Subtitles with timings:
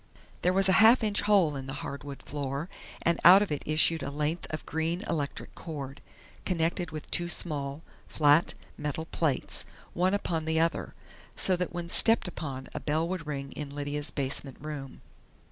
[0.41, 2.69] There was a half inch hole in the hardwood floor,
[3.03, 6.01] and out of it issued a length of green electric cord,
[6.43, 10.95] connected with two small, flat metal plates, one upon the other,
[11.35, 15.01] so that when stepped upon a bell would ring in Lydia's basement room.